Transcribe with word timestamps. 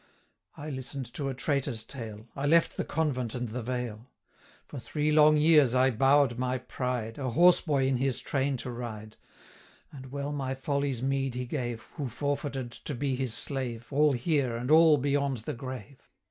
I 0.57 0.71
listen'd 0.71 1.13
to 1.13 1.29
a 1.29 1.35
traitor's 1.35 1.83
tale, 1.83 2.27
I 2.35 2.47
left 2.47 2.75
the 2.75 2.83
convent 2.83 3.35
and 3.35 3.49
the 3.49 3.61
veil; 3.61 4.09
For 4.65 4.79
three 4.79 5.11
long 5.11 5.37
years 5.37 5.75
I 5.75 5.91
bow'd 5.91 6.39
my 6.39 6.57
pride, 6.57 7.19
A 7.19 7.29
horse 7.29 7.61
boy 7.61 7.85
in 7.85 7.97
his 7.97 8.17
train 8.19 8.57
to 8.57 8.71
ride; 8.71 9.15
505 9.91 9.93
And 10.03 10.11
well 10.11 10.31
my 10.31 10.55
folly's 10.55 11.03
meed 11.03 11.35
he 11.35 11.45
gave, 11.45 11.81
Who 11.97 12.09
forfeited, 12.09 12.71
to 12.71 12.95
be 12.95 13.15
his 13.15 13.35
slave, 13.35 13.89
All 13.93 14.13
here, 14.13 14.55
and 14.57 14.71
all 14.71 14.97
beyond 14.97 15.41
the 15.43 15.53
grave. 15.53 16.09